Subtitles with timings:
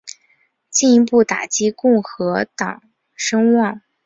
[0.03, 0.15] 这
[0.71, 2.81] 进一步打击共和党
[3.13, 3.81] 声望。